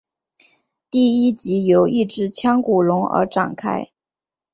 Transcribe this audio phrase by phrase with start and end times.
[0.89, 3.89] 第一集由一只腔骨龙而展开。